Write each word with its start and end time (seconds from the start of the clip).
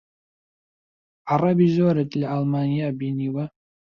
عەرەبی 1.29 1.69
زۆرت 1.75 2.11
لە 2.19 2.25
ئەڵمانیا 2.31 2.87
بینیوە؟ 2.99 3.45